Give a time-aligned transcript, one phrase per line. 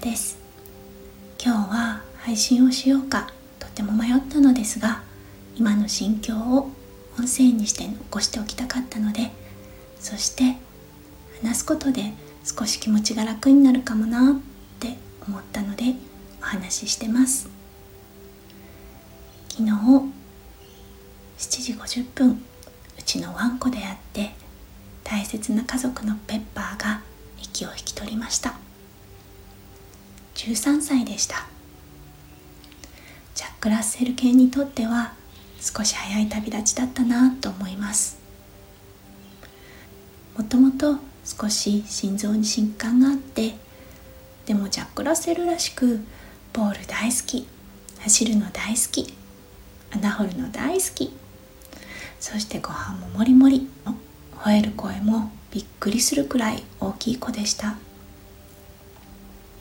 [0.00, 0.38] です。
[1.42, 5.02] 今日は配信をしようかとても迷ったのですが
[5.56, 6.70] 今の心境を
[7.18, 9.30] 音声にして残しておきたかったので
[9.98, 10.56] そして
[11.42, 12.14] 話すことで
[12.44, 14.34] 少し気持ちが楽になるかもなっ
[14.78, 14.96] て
[15.28, 15.94] 思ったので
[16.40, 17.50] お話ししてます。
[19.50, 20.12] 昨日7
[21.38, 22.42] 時50分
[22.98, 24.30] うちのワンコであって
[25.04, 27.02] 大切な家族のペッパーが
[27.42, 28.69] 息を引き取りました。
[30.46, 31.46] 13歳でした。
[33.34, 35.12] ジャック・ラッセル系にとっては
[35.60, 38.18] 少し早い旅立ちだったなと思います。
[40.38, 43.54] もともと少し心臓に疾患があって
[44.46, 46.00] でもジャック・ラッセルらしく
[46.54, 47.46] ボール大好き
[47.98, 49.12] 走るの大好き
[49.90, 51.12] 穴掘るの大好き
[52.18, 53.68] そしてご飯ももりもり
[54.38, 57.76] 吠える声もびっくりするくらい大きい子でした。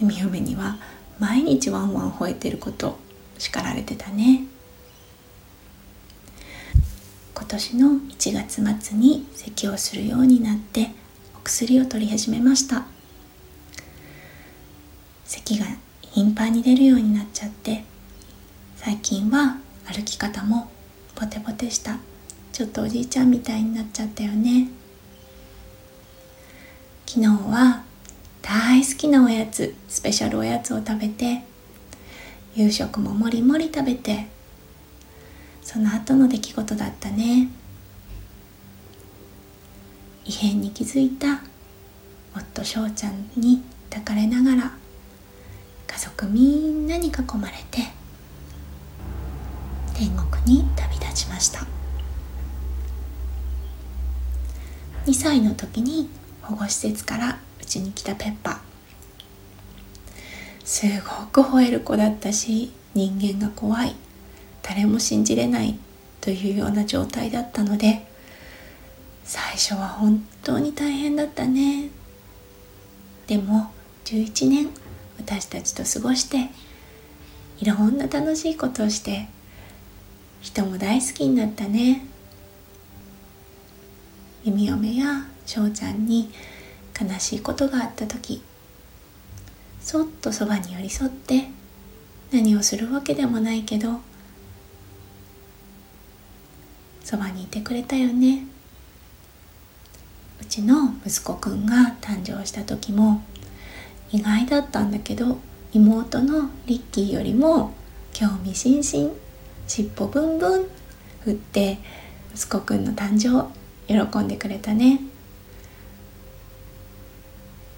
[0.00, 0.76] 弓嫁には
[1.18, 2.98] 毎日ワンワン吠えてること
[3.38, 4.44] 叱られてたね。
[7.34, 10.90] 今年の1月末に咳をするようになって
[11.36, 12.86] お薬を取り始めました。
[15.24, 15.66] 咳が
[16.02, 17.84] 頻繁に出るようになっちゃって
[18.76, 20.70] 最近は歩き方も
[21.14, 21.98] ポテポテした。
[22.52, 24.68] ちょっとおじいちゃんみたいになっちゃったよね。
[27.06, 27.85] 昨日は
[28.48, 31.42] 大好きなおやつスペシャルおやつを食べて
[32.54, 34.28] 夕食ももりもり食べて
[35.62, 37.48] その後の出来事だったね。
[40.24, 41.40] 異変に気づいた
[42.36, 44.72] 夫翔ちゃんに抱かれながら
[45.88, 47.80] 家族みんなに囲まれて
[49.94, 51.66] 天国に旅立ちました。
[55.06, 56.08] 2歳の時に
[56.42, 58.60] 保護施設からちに来たペッパ
[60.64, 60.86] す
[61.32, 63.94] ごく吠える子だったし人間が怖い。
[64.62, 65.78] 誰も信じれない
[66.20, 68.04] というような状態だったので
[69.22, 71.90] 最初は本当に大変だったね。
[73.28, 73.70] でも
[74.04, 74.70] 11年
[75.18, 76.50] 私たちと過ごして
[77.60, 79.28] いろんな楽しいことをして
[80.40, 82.04] 人も大好きになったね。
[84.44, 86.30] 弓嫁や翔ちゃんに
[86.98, 88.42] 悲しいことがあった時
[89.80, 91.48] そっとそばに寄り添って
[92.32, 94.00] 何をするわけでもないけど
[97.04, 98.46] そばにいてくれたよね。
[100.40, 103.22] うちの息子くんが誕生した時も
[104.10, 105.38] 意外だったんだけど
[105.72, 107.74] 妹のリッキーよりも
[108.12, 109.14] 興味津々
[109.68, 110.66] 尻尾ブンブン
[111.22, 111.78] 振って
[112.34, 113.48] 息子くんの誕生
[113.86, 115.00] 喜んでくれたね。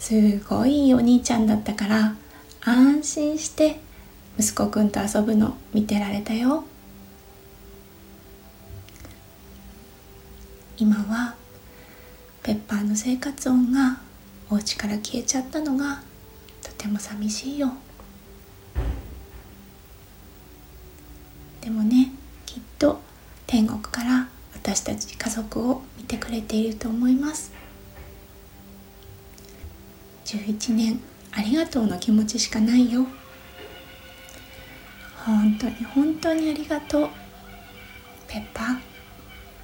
[0.00, 2.14] すごいお兄ちゃんだったから
[2.62, 3.78] 安心して
[4.38, 6.64] 息子くんと遊ぶの見てられたよ。
[10.78, 11.36] 今は
[12.42, 14.00] ペッパーの生活音が
[14.48, 16.02] お家から消えちゃったのが
[16.62, 17.74] とても寂しいよ。
[21.60, 22.10] でもね
[22.46, 23.00] きっと
[23.46, 27.59] 天国から私たち家族を見てくれていると思います。
[30.30, 31.00] 11年
[31.32, 33.04] ありがとうの気持ちしかないよ。
[35.24, 37.08] 本当に本当にありがとう。
[38.28, 38.66] ペッパー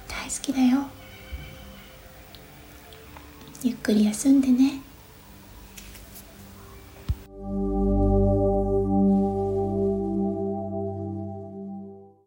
[0.09, 0.87] 大好きだよ。
[3.63, 4.81] ゆっくり休んでね。